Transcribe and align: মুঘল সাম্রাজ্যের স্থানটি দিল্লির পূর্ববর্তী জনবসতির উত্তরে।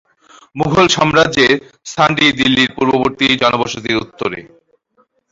মুঘল 0.55 0.85
সাম্রাজ্যের 0.95 1.53
স্থানটি 1.85 2.25
দিল্লির 2.39 2.69
পূর্ববর্তী 2.75 3.27
জনবসতির 3.41 4.01
উত্তরে। 4.03 4.39